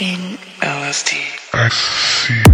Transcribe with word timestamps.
on 0.00 0.06
cocaine, 0.06 0.38
LSD, 0.60 1.12
ecstasy. 1.54 2.49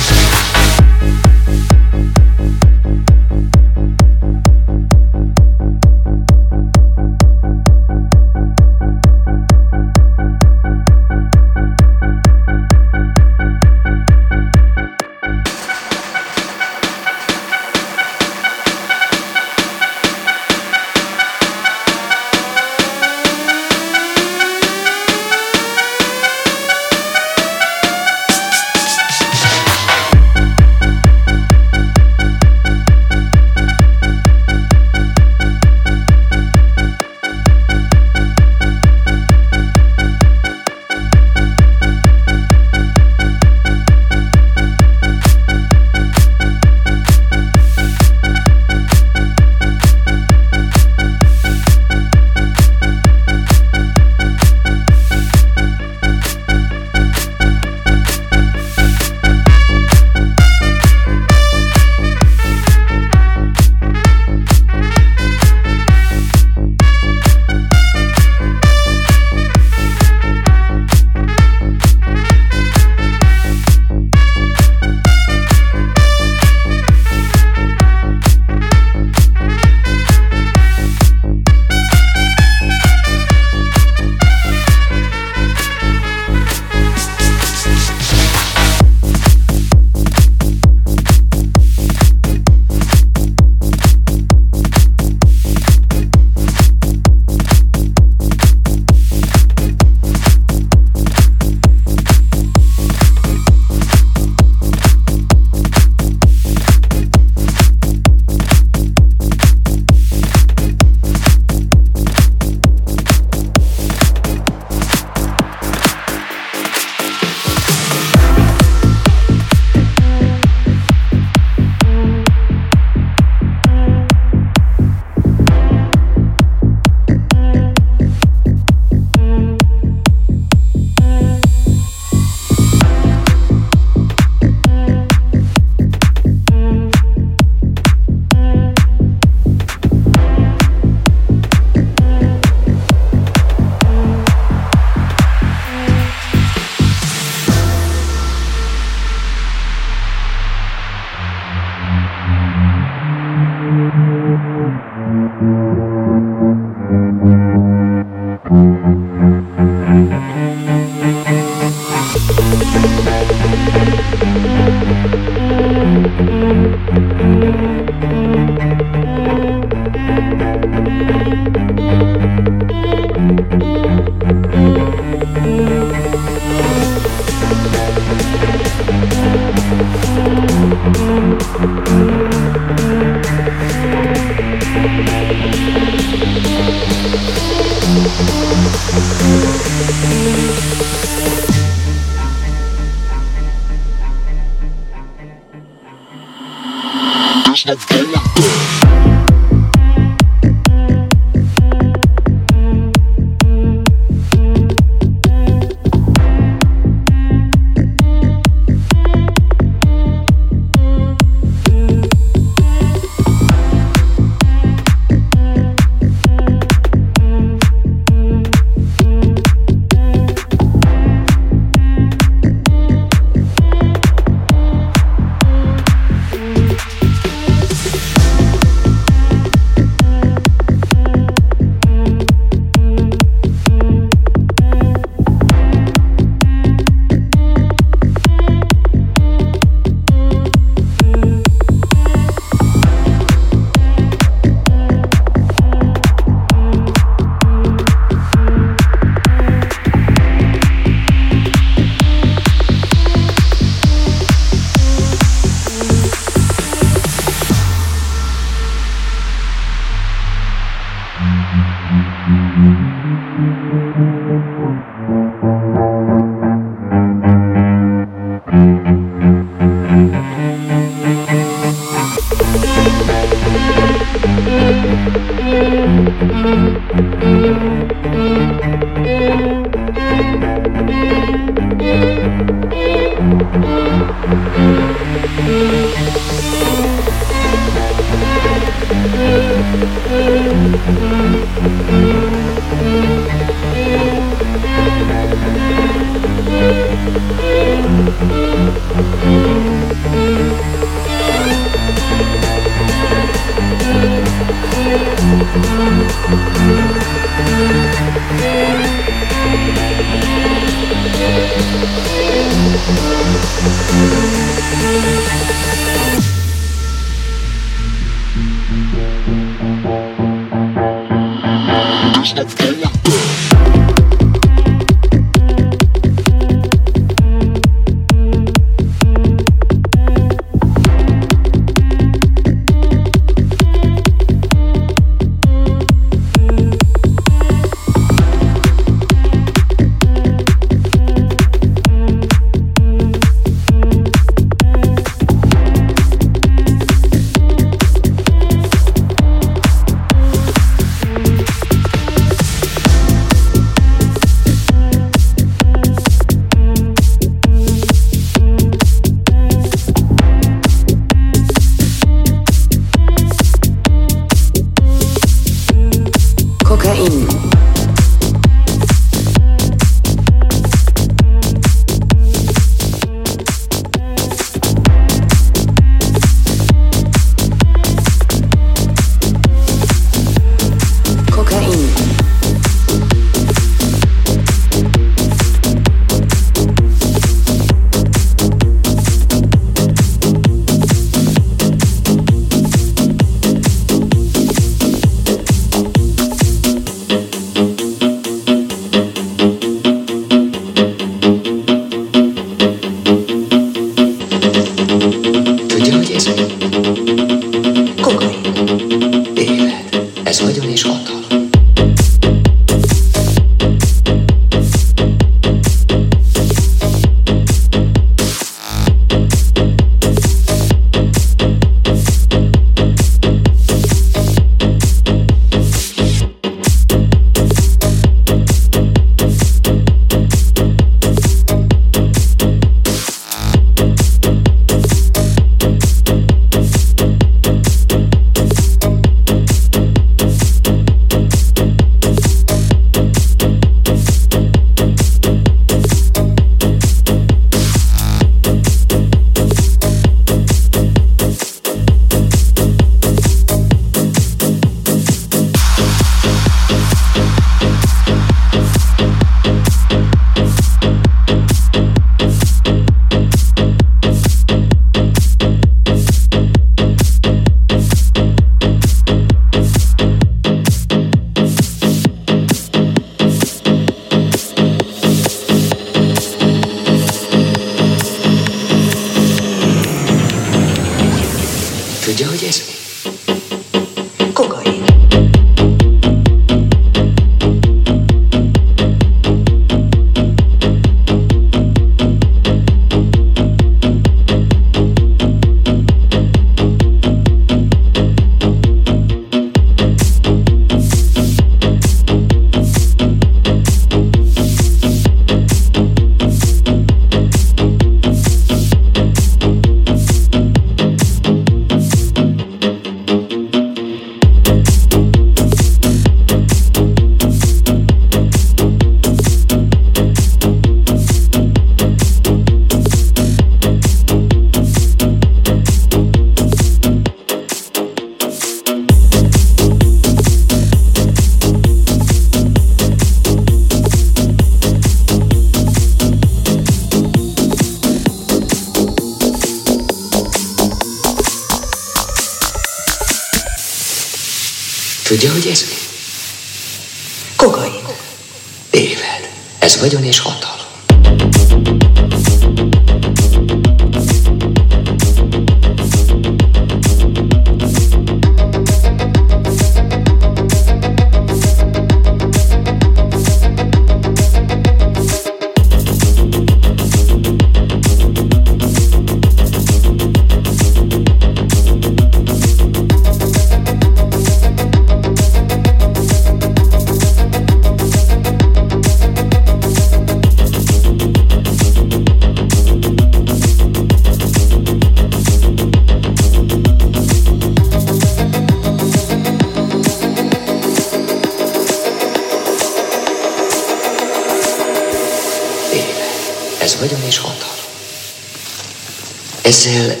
Ezzel 599.51 599.87
bármit 599.87 600.00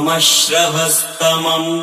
मम 0.00 0.18
श्रभस्तमम् 0.18 1.79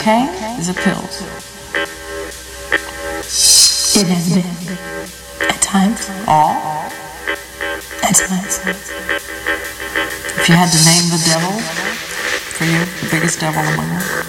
Cocaine? 0.00 0.58
Is 0.58 0.70
it 0.70 0.76
pills? 0.76 1.20
It 4.00 4.06
has 4.08 4.32
been. 4.32 5.46
At 5.46 5.60
times. 5.60 6.08
All? 6.26 6.56
At 8.00 8.16
times. 8.16 8.64
If 10.40 10.48
you 10.48 10.54
had 10.56 10.72
to 10.72 10.80
name 10.88 11.04
the 11.12 11.20
devil 11.28 11.52
for 11.52 12.64
you, 12.64 12.80
the 13.04 13.08
biggest 13.10 13.40
devil 13.40 13.60
among 13.60 13.88
them, 13.90 14.19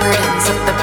Burdens 0.00 0.48
of 0.48 0.66
the 0.66 0.77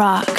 rock. 0.00 0.29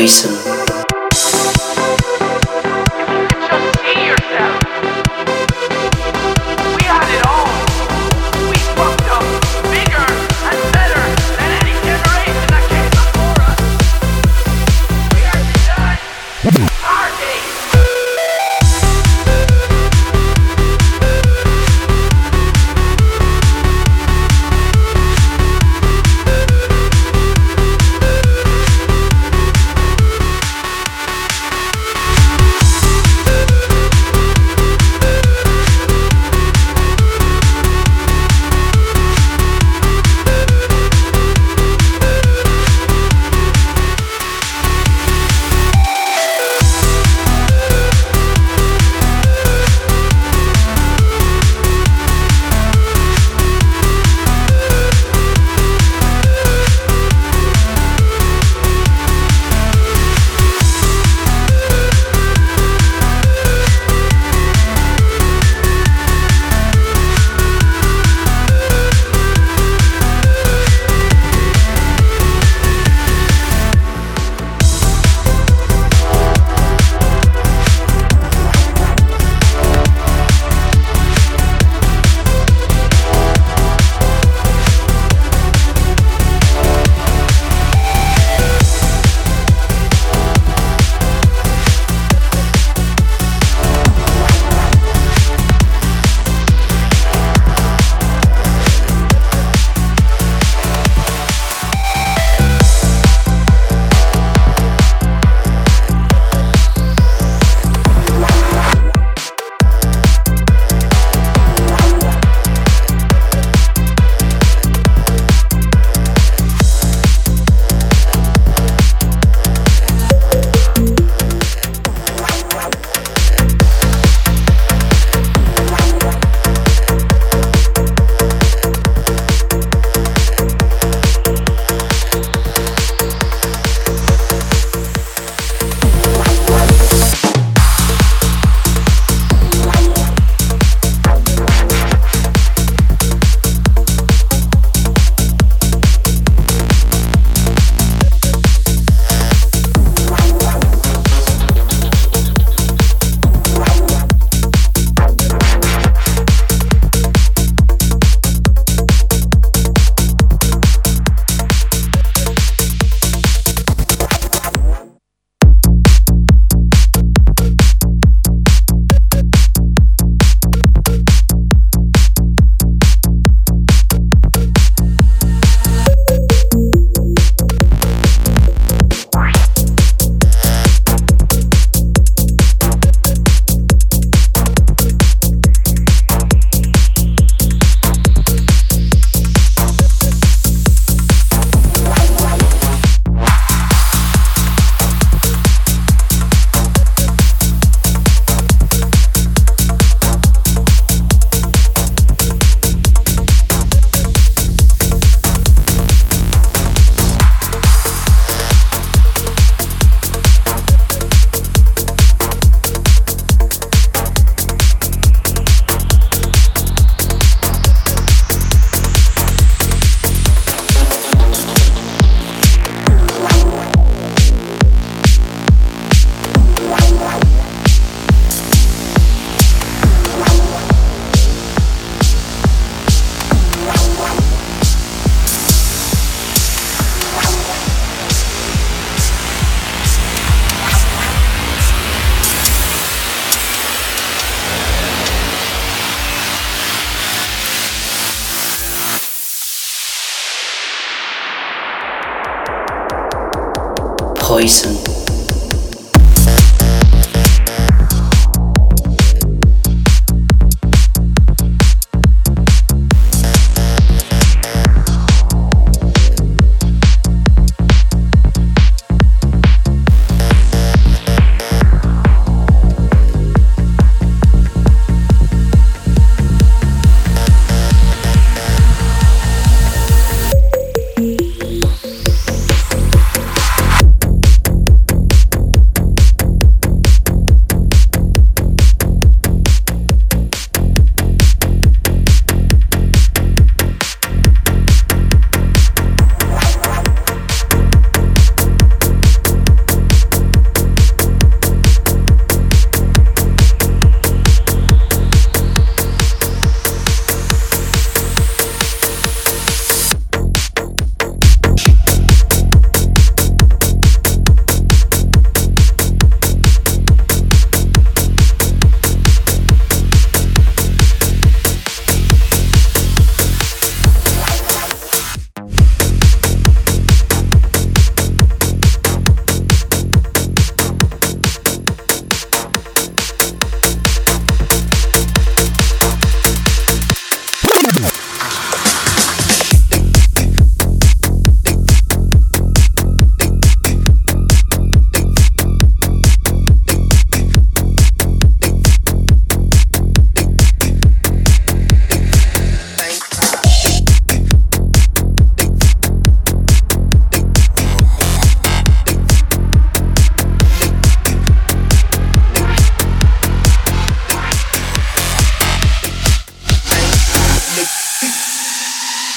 Poison. 0.00 0.39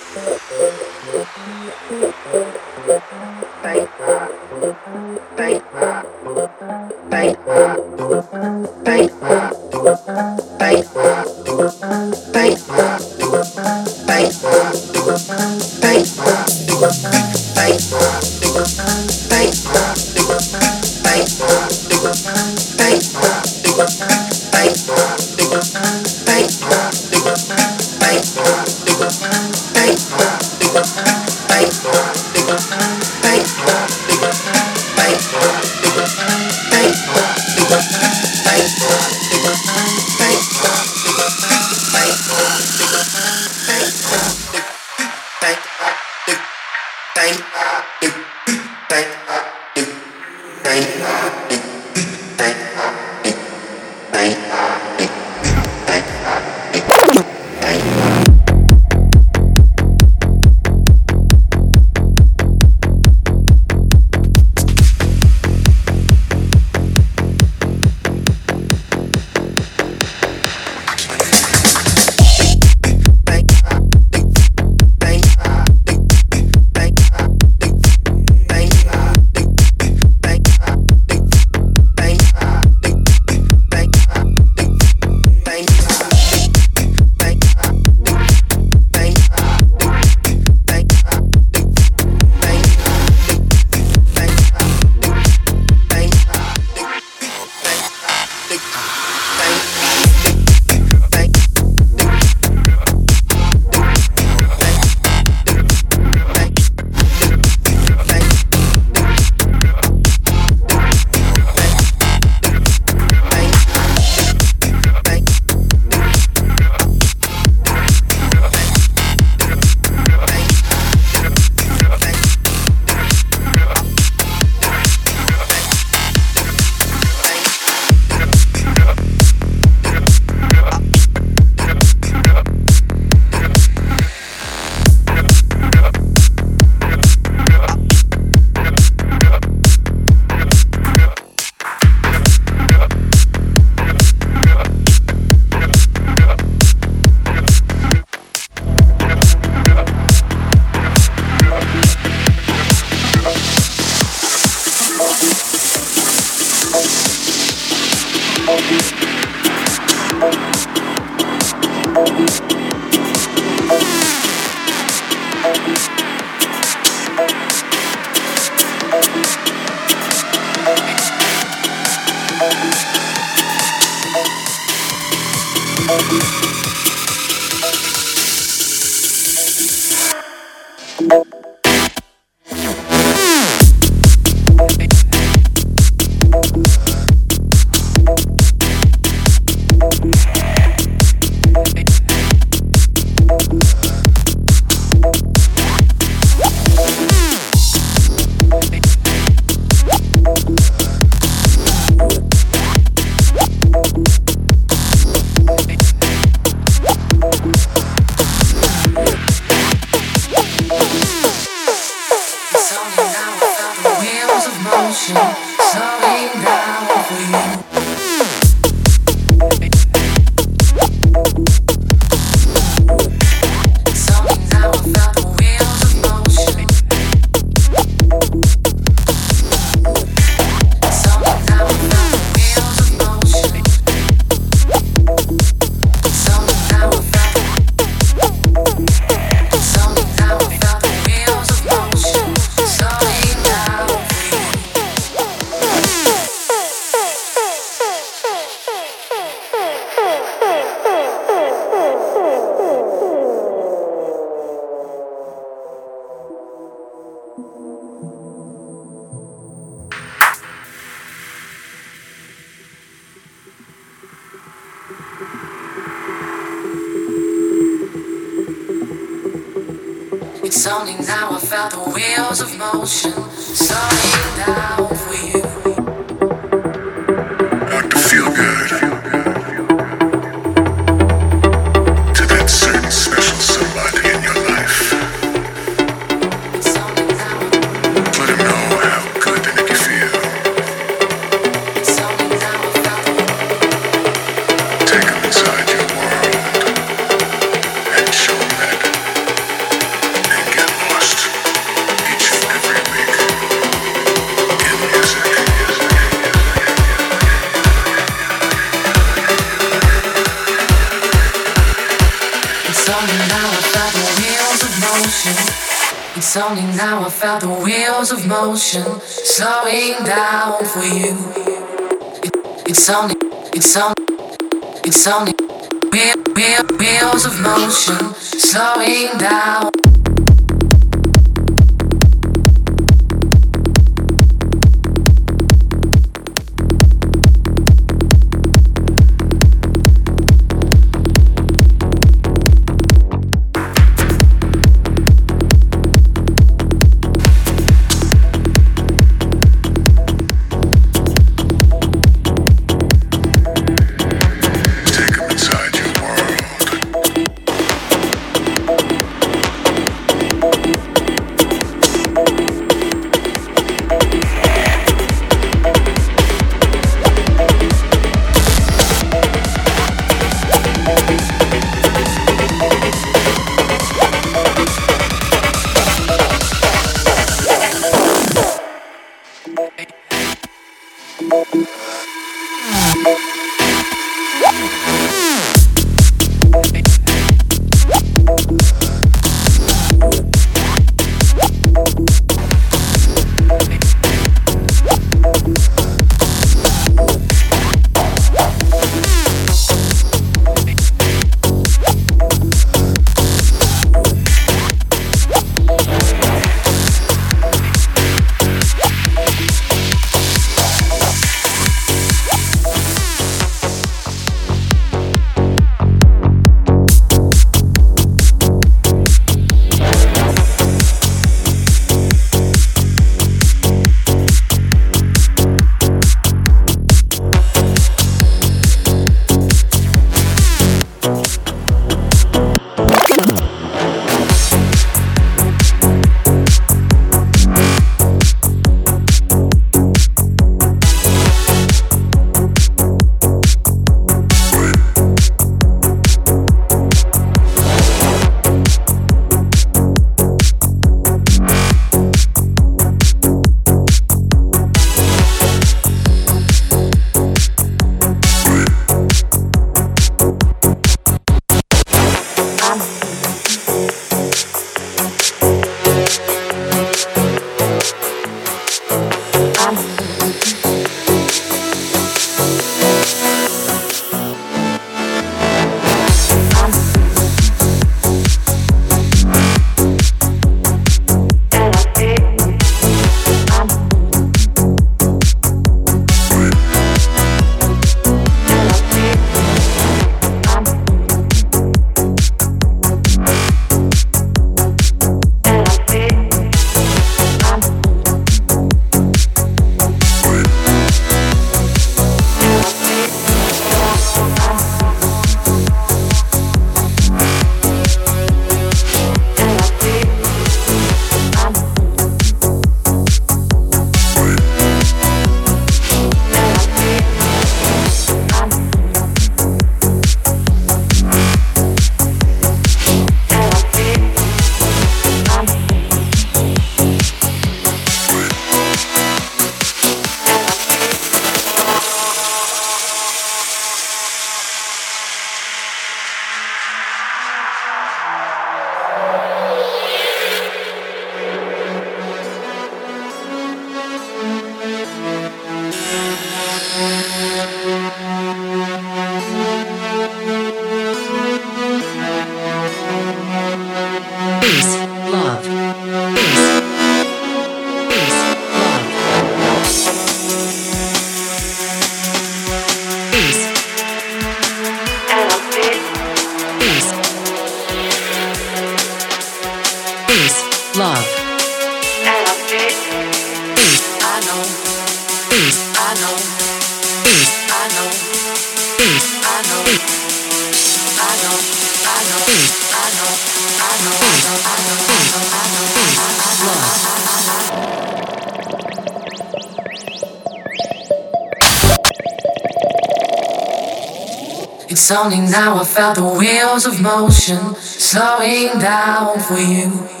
Only 594.91 595.21
now 595.21 595.57
I 595.57 595.63
felt 595.63 595.95
the 595.95 596.03
wheels 596.03 596.65
of 596.65 596.81
motion 596.81 597.55
slowing 597.55 598.59
down 598.59 599.19
for 599.21 599.37
you. 599.37 600.00